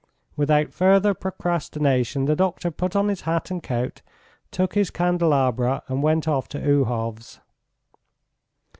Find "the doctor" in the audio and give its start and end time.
2.25-2.71